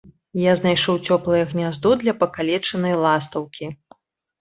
Я 0.43 0.53
знайшоў 0.61 0.95
цёплае 1.09 1.43
гняздо 1.53 1.89
для 2.01 2.17
пакалечанай 2.25 3.01
ластаўкі. 3.07 3.75